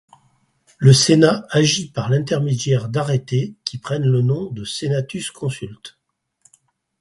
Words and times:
Le 0.79 0.93
Sénat 0.93 1.45
agit 1.51 1.91
par 1.91 2.09
l'intermédiaire 2.09 2.89
d'arrêtés 2.89 3.53
qui 3.65 3.77
prennent 3.77 4.07
le 4.09 4.23
nom 4.23 4.49
de 4.49 4.63
sénatus-consultes. 4.65 5.99